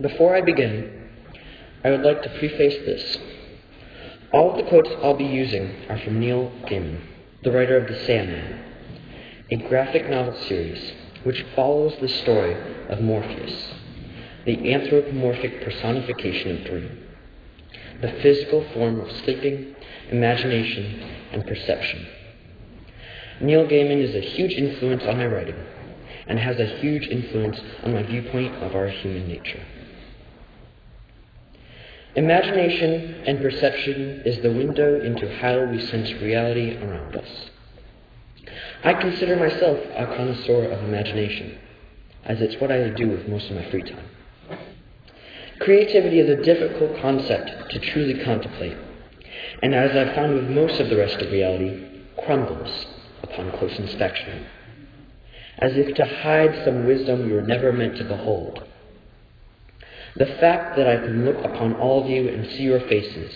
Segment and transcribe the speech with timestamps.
[0.00, 1.08] Before I begin,
[1.82, 3.16] I would like to preface this.
[4.30, 7.00] All of the quotes I'll be using are from Neil Gaiman,
[7.42, 8.60] the writer of The Sandman,
[9.50, 12.54] a graphic novel series which follows the story
[12.90, 13.72] of Morpheus,
[14.44, 16.98] the anthropomorphic personification of dream,
[18.02, 19.74] the physical form of sleeping,
[20.10, 22.06] imagination, and perception.
[23.40, 25.56] Neil Gaiman is a huge influence on my writing
[26.26, 29.62] and has a huge influence on my viewpoint of our human nature.
[32.16, 37.50] Imagination and perception is the window into how we sense reality around us.
[38.82, 41.58] I consider myself a connoisseur of imagination,
[42.24, 44.08] as it's what I do with most of my free time.
[45.58, 48.78] Creativity is a difficult concept to truly contemplate,
[49.62, 52.86] and as I've found with most of the rest of reality, crumbles
[53.22, 54.46] upon close inspection,
[55.58, 58.64] as if to hide some wisdom you were never meant to behold.
[60.16, 63.32] The fact that I can look upon all of you and see your faces,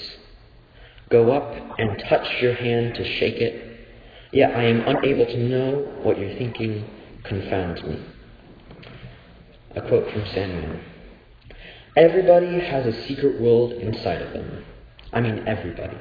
[1.10, 3.86] go up and touch your hand to shake it,
[4.32, 6.88] yet I am unable to know what you're thinking,
[7.24, 8.00] confounds me.
[9.76, 10.80] A quote from Sandman.
[11.96, 14.64] Everybody has a secret world inside of them.
[15.12, 15.98] I mean, everybody.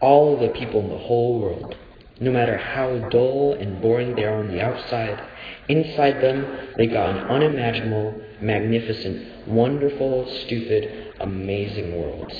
[0.00, 1.76] All the people in the whole world.
[2.18, 5.22] No matter how dull and boring they are on the outside,
[5.68, 6.44] inside them
[6.76, 12.34] they got an unimaginable, magnificent, wonderful, stupid, amazing worlds.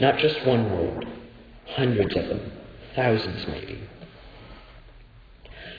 [0.00, 1.04] Not just one world,
[1.66, 2.52] hundreds of them,
[2.94, 3.80] thousands maybe.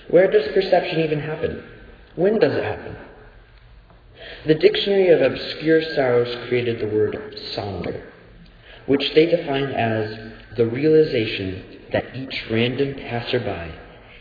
[0.10, 1.64] Where does perception even happen?
[2.16, 2.98] When does it happen?
[4.46, 7.16] The Dictionary of Obscure Sorrows created the word
[7.56, 8.04] sonder,
[8.86, 13.74] which they define as the realization that each random passerby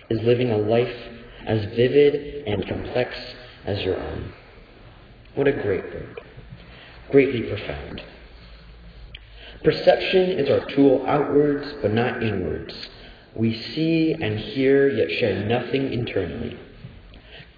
[0.08, 0.94] is living a life
[1.46, 3.16] as vivid and complex
[3.64, 4.32] as your own.
[5.34, 6.20] What a great word.
[7.10, 8.02] Greatly profound.
[9.62, 12.74] Perception is our tool outwards, but not inwards.
[13.34, 16.58] We see and hear, yet share nothing internally.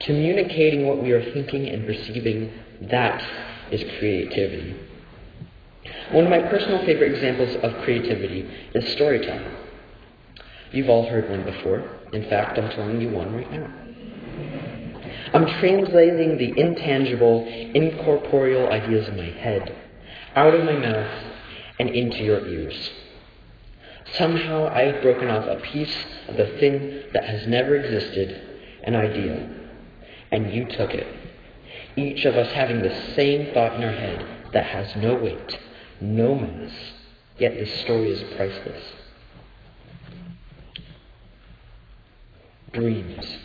[0.01, 3.25] Communicating what we are thinking and perceiving, that
[3.71, 4.77] is creativity.
[6.11, 9.57] One of my personal favorite examples of creativity is storytelling.
[10.73, 11.89] You've all heard one before.
[12.13, 13.73] In fact, I'm telling you one right now.
[15.33, 19.75] I'm translating the intangible, incorporeal ideas in my head
[20.35, 21.25] out of my mouth
[21.79, 22.91] and into your ears.
[24.15, 25.95] Somehow I've broken off a piece
[26.29, 28.41] of the thing that has never existed,
[28.85, 29.49] an idea,
[30.31, 31.07] and you took it.
[31.97, 35.59] Each of us having the same thought in our head that has no weight,
[36.01, 36.73] no mass,
[37.39, 38.83] yet this story is priceless.
[42.73, 43.39] Dreams.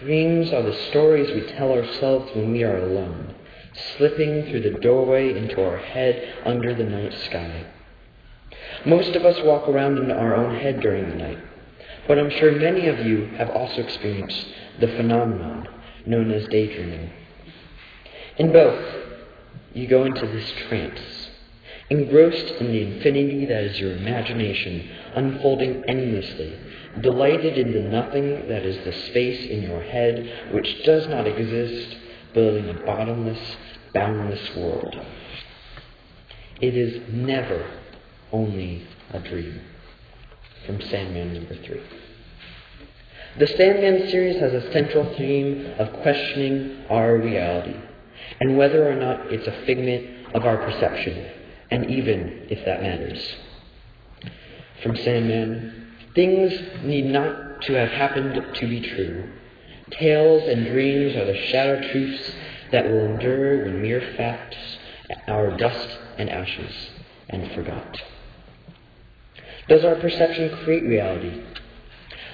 [0.00, 3.34] Dreams are the stories we tell ourselves when we are alone,
[3.96, 7.66] slipping through the doorway into our head under the night sky.
[8.86, 11.38] Most of us walk around in our own head during the night,
[12.06, 14.46] but I'm sure many of you have also experienced
[14.78, 15.66] the phenomenon
[16.06, 17.10] known as daydreaming.
[18.36, 18.84] In both,
[19.74, 21.27] you go into this trance,
[21.90, 26.58] engrossed in the infinity that is your imagination unfolding endlessly
[27.00, 31.96] delighted in the nothing that is the space in your head which does not exist,
[32.34, 33.56] building a bottomless,
[33.94, 34.94] boundless world.
[36.60, 37.70] It is never
[38.32, 39.60] only a dream.
[40.66, 41.82] From Sandman number three.
[43.38, 47.76] The Sandman series has a central theme of questioning our reality
[48.40, 51.30] and whether or not it's a figment of our perception,
[51.70, 53.36] and even if that matters.
[54.82, 55.78] From Sandman
[56.18, 56.52] Things
[56.82, 59.30] need not to have happened to be true.
[59.92, 62.32] Tales and dreams are the shadow truths
[62.72, 64.56] that will endure when mere facts
[65.28, 66.90] are dust and ashes
[67.28, 68.02] and forgot.
[69.68, 71.40] Does our perception create reality?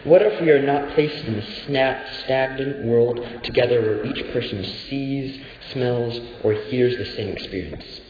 [0.05, 4.65] What if we are not placed in the a stagnant world together where each person
[4.65, 5.43] sees,
[5.73, 8.01] smells, or hears the same experience,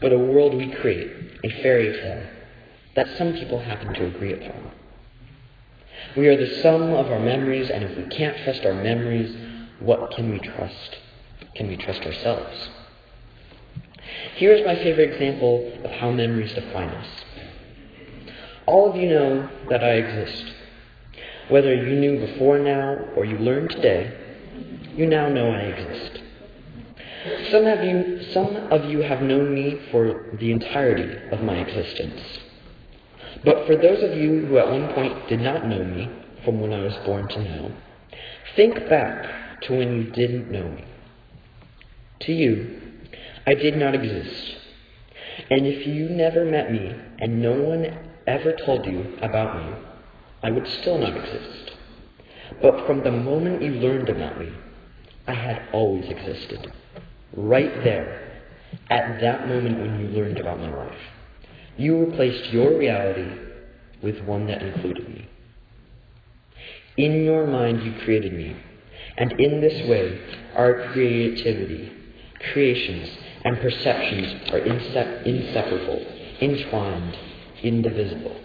[0.00, 1.10] but a world we create,
[1.44, 2.26] a fairy tale,
[2.94, 4.72] that some people happen to agree upon?
[6.16, 9.36] We are the sum of our memories, and if we can't trust our memories,
[9.80, 10.96] what can we trust?
[11.54, 12.70] Can we trust ourselves?
[14.36, 17.08] Here is my favorite example of how memories define us.
[18.66, 20.54] All of you know that I exist.
[21.48, 24.12] Whether you knew before now or you learned today,
[24.96, 26.22] you now know I exist.
[27.50, 32.20] Some of you, some of you have known me for the entirety of my existence.
[33.44, 36.10] But for those of you who at one point did not know me,
[36.44, 37.70] from when I was born to now,
[38.54, 40.84] think back to when you didn't know me.
[42.20, 42.80] To you,
[43.46, 44.56] I did not exist.
[45.50, 47.86] And if you never met me and no one
[48.26, 49.76] ever told you about me,
[50.42, 51.72] I would still not exist.
[52.62, 54.52] But from the moment you learned about me,
[55.26, 56.72] I had always existed.
[57.34, 58.26] Right there,
[58.90, 60.98] at that moment when you learned about my life.
[61.76, 63.30] You replaced your reality
[64.02, 65.28] with one that included me.
[66.96, 68.56] In your mind, you created me.
[69.18, 70.20] And in this way,
[70.54, 71.92] our creativity,
[72.52, 73.08] creations,
[73.44, 76.04] and perceptions are inseparable,
[76.40, 77.16] entwined,
[77.62, 78.40] indivisible.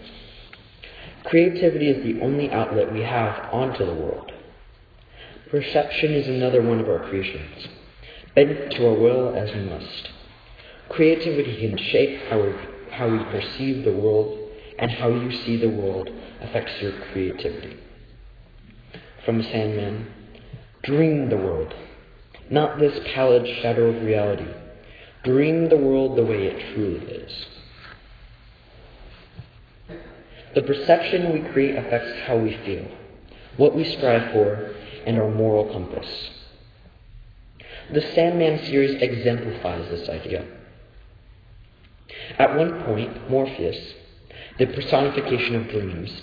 [1.24, 4.32] Creativity is the only outlet we have onto the world.
[5.50, 7.68] Perception is another one of our creations,
[8.34, 10.10] bent to our will as we must.
[10.88, 12.52] Creativity can shape how we,
[12.90, 14.38] how we perceive the world,
[14.78, 16.08] and how you see the world
[16.40, 17.76] affects your creativity.
[19.24, 20.06] From Sandman,
[20.82, 21.74] dream the world,
[22.50, 24.52] not this pallid shadow of reality
[25.24, 27.46] Dream the world the way it truly is.
[30.56, 32.88] The perception we create affects how we feel,
[33.56, 34.74] what we strive for,
[35.06, 36.08] and our moral compass.
[37.90, 40.46] The Sandman series exemplifies this idea.
[42.38, 43.94] At one point, Morpheus,
[44.58, 46.22] the personification of dreams,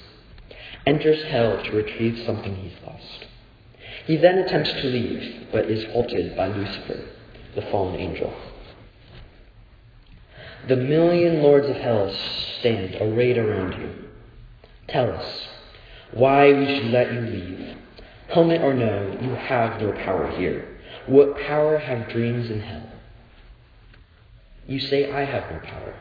[0.85, 3.25] enters hell to retrieve something he's lost.
[4.05, 7.05] He then attempts to leave, but is halted by Lucifer,
[7.55, 8.33] the fallen angel.
[10.67, 12.13] The million lords of hell
[12.59, 14.09] stand arrayed around you.
[14.87, 15.47] Tell us
[16.11, 17.77] why we should let you leave.
[18.29, 20.78] Helmet or no, you have no power here.
[21.09, 22.87] What power have dreams in hell?
[24.67, 25.95] You say, I have no power.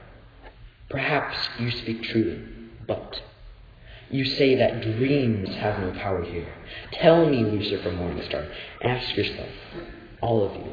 [0.91, 2.43] Perhaps you speak truly,
[2.87, 3.23] but
[4.11, 6.53] you say that dreams have no power here.
[6.93, 8.53] Tell me, Lucifer Morningstar.
[8.83, 9.49] Ask yourself,
[10.21, 10.73] all of you,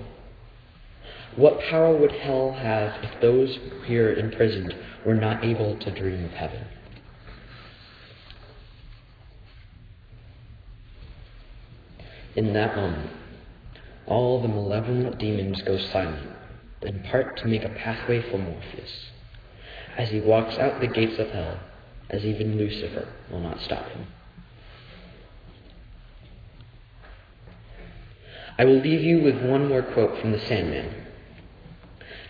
[1.38, 6.32] what power would hell have if those here imprisoned were not able to dream of
[6.32, 6.66] heaven?
[12.36, 13.12] In that moment,
[14.08, 16.30] all the malevolent demons go silent,
[16.82, 19.10] in part to make a pathway for Morpheus,
[19.98, 21.60] as he walks out the gates of hell,
[22.10, 24.08] as even Lucifer will not stop him.
[28.58, 30.94] I will leave you with one more quote from the Sandman.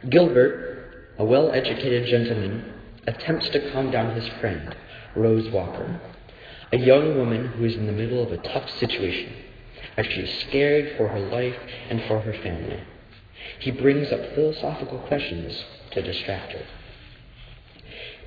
[0.09, 2.73] Gilbert, a well educated gentleman,
[3.05, 4.75] attempts to calm down his friend,
[5.15, 5.99] Rose Walker,
[6.71, 9.33] a young woman who is in the middle of a tough situation,
[9.97, 11.57] as she is scared for her life
[11.89, 12.81] and for her family.
[13.59, 16.65] He brings up philosophical questions to distract her.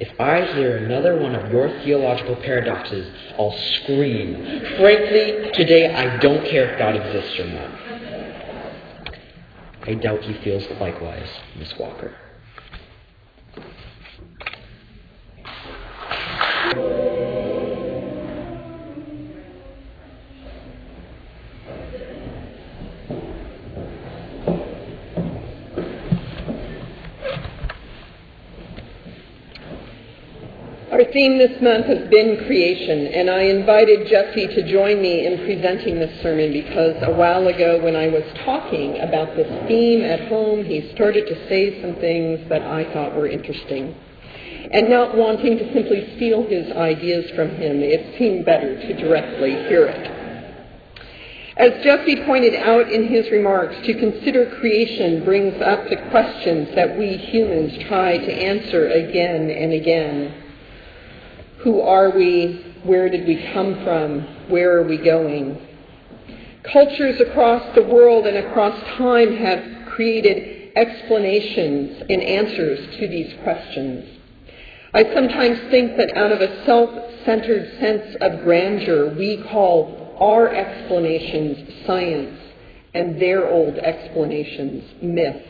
[0.00, 4.36] If I hear another one of your theological paradoxes, I'll scream.
[4.76, 7.70] Frankly, today I don't care if God exists or not.
[9.82, 12.14] I doubt he feels likewise, Miss Walker.
[31.08, 35.38] Our theme this month has been creation, and I invited Jesse to join me in
[35.38, 40.28] presenting this sermon because a while ago, when I was talking about this theme at
[40.28, 43.96] home, he started to say some things that I thought were interesting.
[44.70, 49.52] And not wanting to simply steal his ideas from him, it seemed better to directly
[49.66, 50.12] hear it.
[51.56, 56.98] As Jesse pointed out in his remarks, to consider creation brings up the questions that
[56.98, 60.44] we humans try to answer again and again.
[61.60, 62.64] Who are we?
[62.84, 64.20] Where did we come from?
[64.48, 65.66] Where are we going?
[66.72, 74.18] Cultures across the world and across time have created explanations and answers to these questions.
[74.94, 76.90] I sometimes think that out of a self
[77.24, 82.38] centered sense of grandeur, we call our explanations science
[82.94, 85.42] and their old explanations myth.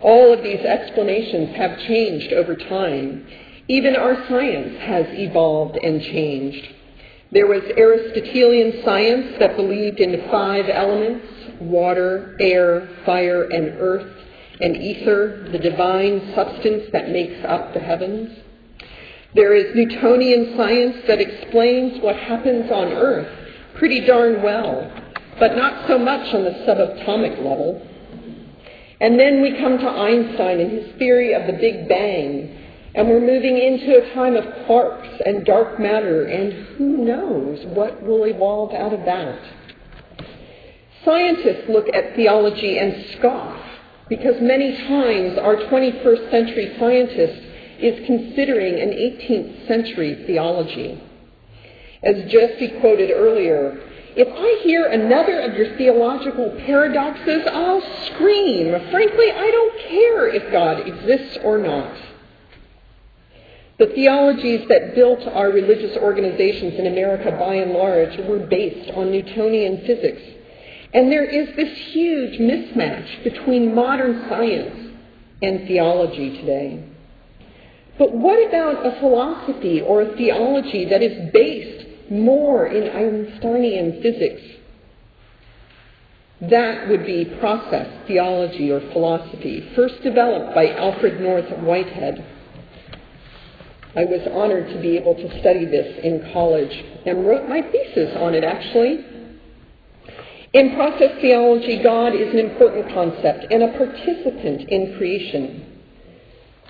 [0.00, 3.26] All of these explanations have changed over time
[3.68, 6.68] even our science has evolved and changed.
[7.32, 11.26] There was Aristotelian science that believed in five elements
[11.60, 14.12] water, air, fire, and earth,
[14.60, 18.38] and ether, the divine substance that makes up the heavens.
[19.34, 23.28] There is Newtonian science that explains what happens on earth
[23.74, 24.90] pretty darn well,
[25.38, 27.86] but not so much on the subatomic level.
[29.00, 32.65] And then we come to Einstein and his theory of the Big Bang
[32.96, 38.02] and we're moving into a time of quarks and dark matter, and who knows what
[38.02, 39.38] will evolve out of that.
[41.04, 43.62] Scientists look at theology and scoff
[44.08, 47.42] because many times our 21st century scientist
[47.78, 50.98] is considering an 18th century theology.
[52.02, 53.78] As Jesse quoted earlier,
[54.16, 58.70] if I hear another of your theological paradoxes, I'll scream.
[58.90, 61.94] Frankly, I don't care if God exists or not.
[63.78, 69.10] The theologies that built our religious organizations in America by and large were based on
[69.10, 70.22] Newtonian physics.
[70.94, 74.94] And there is this huge mismatch between modern science
[75.42, 76.84] and theology today.
[77.98, 84.42] But what about a philosophy or a theology that is based more in Einsteinian physics.
[86.40, 92.24] That would be process theology or philosophy, first developed by Alfred North Whitehead.
[93.94, 96.72] I was honored to be able to study this in college
[97.06, 99.04] and wrote my thesis on it actually.
[100.52, 105.82] In process theology, God is an important concept and a participant in creation.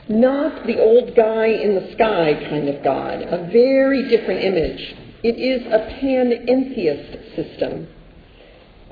[0.08, 4.96] Not the old guy in the sky kind of God, a very different image
[5.26, 7.88] it is a panentheist system.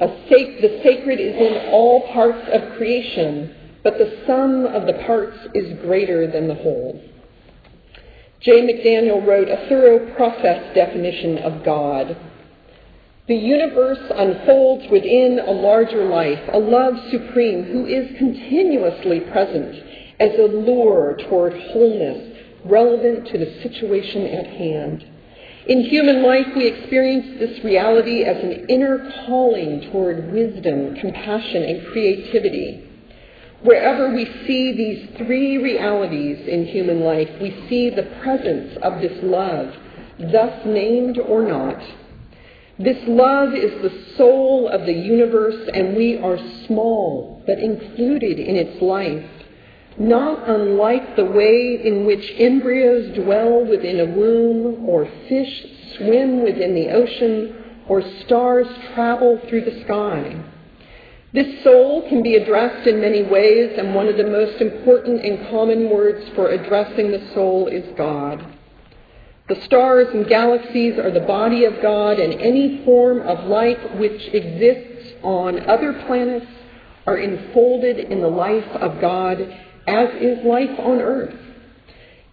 [0.01, 3.55] Sac- the sacred is in all parts of creation,
[3.85, 7.01] but the sum of the parts is greater than the whole.
[8.45, 8.61] J.
[8.61, 12.15] McDaniel wrote a thorough process definition of God.
[13.27, 19.83] The universe unfolds within a larger life, a love supreme who is continuously present
[20.21, 22.37] as a lure toward wholeness
[22.67, 25.07] relevant to the situation at hand.
[25.67, 31.87] In human life, we experience this reality as an inner calling toward wisdom, compassion, and
[31.87, 32.91] creativity.
[33.65, 39.19] Wherever we see these three realities in human life, we see the presence of this
[39.23, 39.75] love,
[40.19, 41.83] thus named or not.
[42.79, 48.57] This love is the soul of the universe, and we are small but included in
[48.57, 49.25] its life
[49.99, 55.67] not unlike the way in which embryos dwell within a womb, or fish
[55.97, 57.55] swim within the ocean,
[57.89, 60.37] or stars travel through the sky.
[61.35, 65.49] This soul can be addressed in many ways, and one of the most important and
[65.49, 68.47] common words for addressing the soul is God.
[69.49, 74.23] The stars and galaxies are the body of God, and any form of life which
[74.33, 76.47] exists on other planets
[77.05, 79.41] are enfolded in the life of God
[79.89, 81.35] as is life on earth.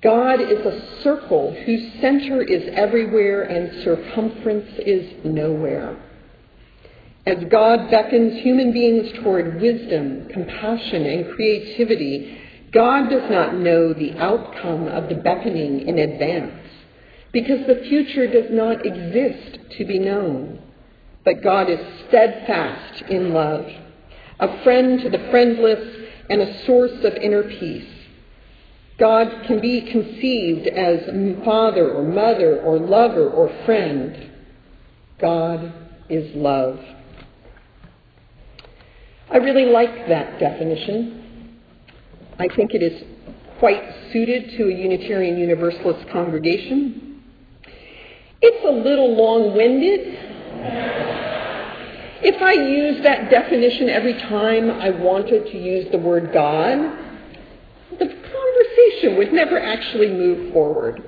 [0.03, 5.97] God is a circle whose center is everywhere and circumference is nowhere.
[7.25, 12.37] As God beckons human beings toward wisdom, compassion, and creativity,
[12.71, 16.67] God does not know the outcome of the beckoning in advance
[17.31, 20.61] because the future does not exist to be known.
[21.23, 23.65] But God is steadfast in love,
[24.39, 27.87] a friend to the friendless and a source of inner peace.
[28.97, 31.05] God can be conceived as
[31.45, 34.31] father or mother or lover or friend.
[35.19, 35.73] God
[36.09, 36.79] is love.
[39.31, 41.59] I really like that definition.
[42.37, 43.03] I think it is
[43.59, 47.21] quite suited to a Unitarian Universalist congregation.
[48.41, 50.17] It's a little long winded.
[52.23, 56.77] If I used that definition every time I wanted to use the word God,
[57.99, 61.03] the conversation would never actually move forward.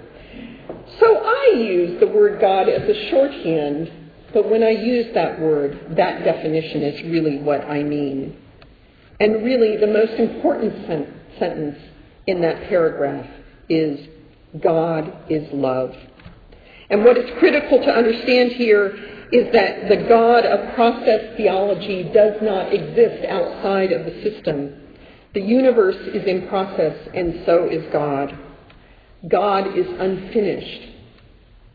[1.00, 3.92] So I use the word God as a shorthand,
[4.34, 8.36] but when I use that word, that definition is really what I mean.
[9.20, 11.78] And really, the most important sen- sentence
[12.25, 13.30] in that paragraph
[13.70, 14.08] is
[14.62, 15.96] God is love.
[16.90, 18.96] And what is critical to understand here
[19.32, 24.80] is that the God of process theology does not exist outside of the system.
[25.34, 28.38] The universe is in process, and so is God.
[29.28, 30.90] God is unfinished,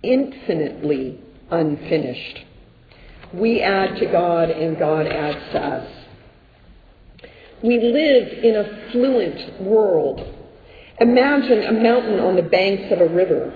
[0.02, 2.44] infinitely unfinished.
[3.32, 5.98] We add to God, and God adds to us.
[7.62, 10.20] We live in a fluent world.
[11.00, 13.52] Imagine a mountain on the banks of a river.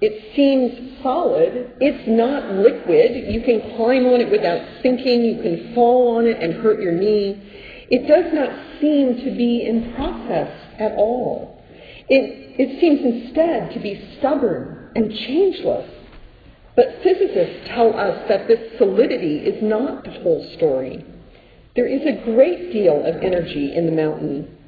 [0.00, 1.74] It seems solid.
[1.80, 3.32] It's not liquid.
[3.32, 5.22] You can climb on it without sinking.
[5.22, 7.40] You can fall on it and hurt your knee.
[7.88, 8.50] It does not
[8.80, 10.50] seem to be in process
[10.80, 11.62] at all.
[12.08, 15.88] It, it seems instead to be stubborn and changeless.
[16.74, 21.04] But physicists tell us that this solidity is not the whole story.
[21.76, 24.58] There is a great deal of energy in the mountain.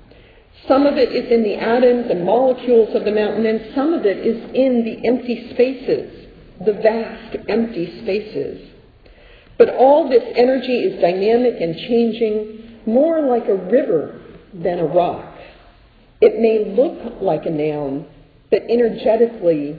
[0.68, 4.06] Some of it is in the atoms and molecules of the mountain, and some of
[4.06, 6.28] it is in the empty spaces,
[6.64, 8.70] the vast empty spaces.
[9.58, 14.20] But all this energy is dynamic and changing, more like a river
[14.52, 15.36] than a rock.
[16.20, 18.06] It may look like a noun,
[18.50, 19.78] but energetically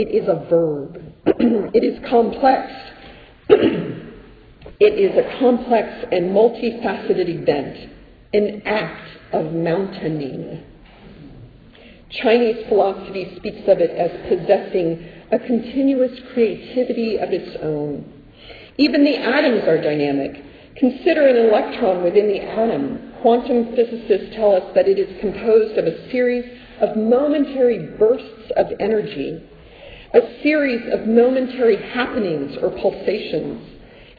[0.00, 0.98] it is a verb.
[1.74, 2.72] it is complex.
[3.50, 7.92] it is a complex and multifaceted event,
[8.32, 10.64] an act of mountaining.
[12.22, 18.10] Chinese philosophy speaks of it as possessing a continuous creativity of its own.
[18.78, 20.42] Even the atoms are dynamic.
[20.76, 23.12] Consider an electron within the atom.
[23.20, 26.44] Quantum physicists tell us that it is composed of a series
[26.80, 29.44] of momentary bursts of energy,
[30.12, 33.62] a series of momentary happenings or pulsations.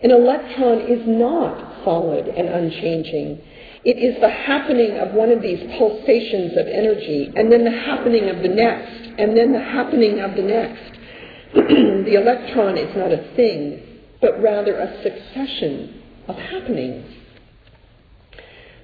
[0.04, 3.42] An electron is not solid and unchanging.
[3.84, 8.30] It is the happening of one of these pulsations of energy, and then the happening
[8.30, 10.98] of the next, and then the happening of the next.
[11.54, 13.82] the electron is not a thing,
[14.22, 17.21] but rather a succession of happenings.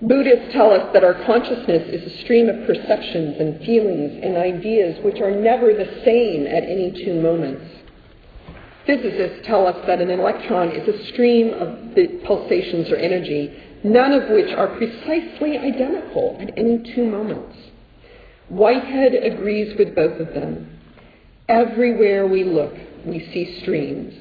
[0.02, 5.04] Buddhists tell us that our consciousness is a stream of perceptions and feelings and ideas
[5.04, 7.66] which are never the same at any two moments.
[8.86, 13.52] Physicists tell us that an electron is a stream of pulsations or energy
[13.84, 17.56] none of which are precisely identical at any two moments.
[18.50, 20.80] Whitehead agrees with both of them.
[21.50, 22.74] Everywhere we look,
[23.06, 24.14] we see streams.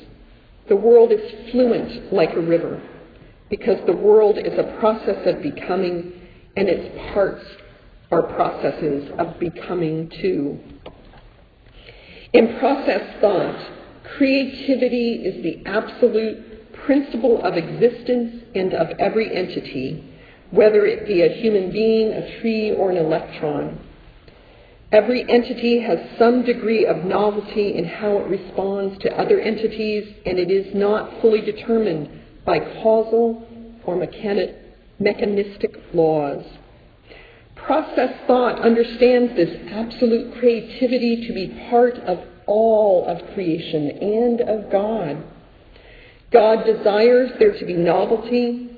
[0.68, 2.82] The world is fluent like a river
[3.50, 6.12] because the world is a process of becoming
[6.56, 7.44] and its parts
[8.10, 10.58] are processes of becoming too.
[12.32, 13.70] In process thought,
[14.16, 20.04] creativity is the absolute principle of existence and of every entity,
[20.50, 23.80] whether it be a human being, a tree, or an electron.
[24.92, 30.38] Every entity has some degree of novelty in how it responds to other entities, and
[30.38, 32.08] it is not fully determined
[32.46, 33.46] by causal
[33.84, 36.44] or mechanistic laws.
[37.56, 44.70] Process thought understands this absolute creativity to be part of all of creation and of
[44.70, 45.24] God.
[46.32, 48.70] God desires there to be novelty,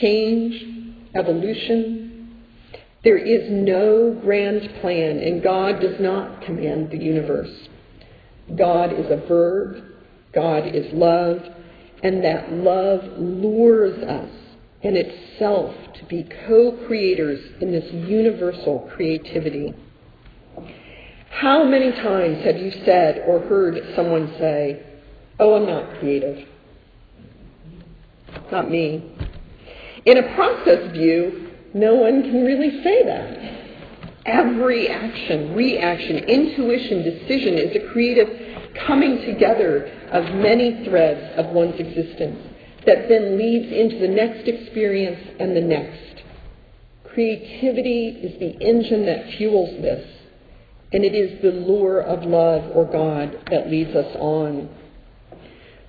[0.00, 2.36] change, evolution.
[3.02, 7.68] There is no grand plan, and God does not command the universe.
[8.56, 9.82] God is a verb,
[10.32, 11.40] God is love,
[12.06, 14.30] and that love lures us
[14.82, 19.74] in itself to be co creators in this universal creativity.
[21.30, 24.86] How many times have you said or heard someone say,
[25.40, 26.46] Oh, I'm not creative?
[28.52, 29.04] not me.
[30.04, 33.66] In a process view, no one can really say that.
[34.24, 38.55] Every action, reaction, intuition, decision is a creative
[38.86, 42.38] coming together of many threads of one's existence
[42.86, 46.22] that then leads into the next experience and the next.
[47.04, 50.06] Creativity is the engine that fuels this,
[50.92, 54.68] and it is the lure of love or God that leads us on.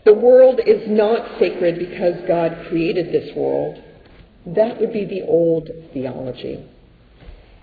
[0.06, 3.78] The world is not sacred because God created this world.
[4.46, 6.66] That would be the old theology.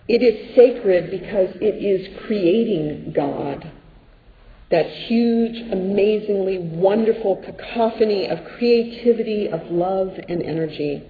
[0.07, 3.73] It is sacred because it is creating God.
[4.70, 11.03] That huge, amazingly wonderful cacophony of creativity, of love, and energy.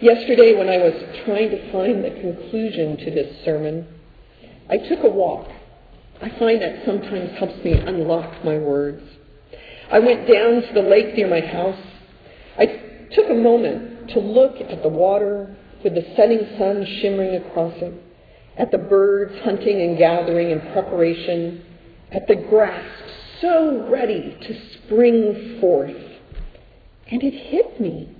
[0.00, 3.86] Yesterday, when I was trying to find the conclusion to this sermon,
[4.70, 5.48] I took a walk.
[6.22, 9.02] I find that sometimes helps me unlock my words.
[9.90, 11.80] I went down to the lake near my house.
[12.58, 12.66] I
[13.12, 17.94] took a moment to look at the water with the setting sun shimmering across it,
[18.58, 21.64] at the birds hunting and gathering in preparation,
[22.12, 22.84] at the grass
[23.40, 25.96] so ready to spring forth.
[27.10, 28.14] And it hit me.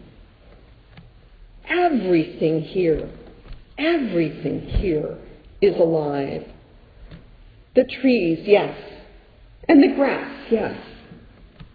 [1.68, 3.11] Everything here,
[3.77, 5.18] everything here
[5.61, 6.44] is alive.
[7.74, 8.77] The trees, yes.
[9.68, 10.79] And the grass, yes.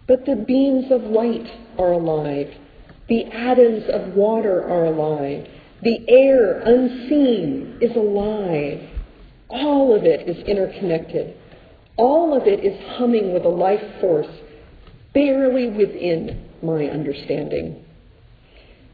[0.08, 1.46] But the beams of light
[1.78, 2.48] are alive.
[3.08, 5.46] The atoms of water are alive.
[5.84, 8.88] The air, unseen, is alive.
[9.48, 11.36] All of it is interconnected.
[11.96, 14.26] All of it is humming with a life force
[15.12, 17.84] barely within my understanding.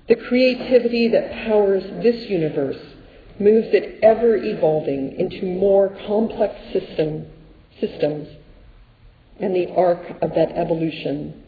[0.08, 2.80] The creativity that powers this universe
[3.38, 7.26] moves it ever evolving into more complex system,
[7.80, 8.28] systems
[9.38, 11.42] and the arc of that evolution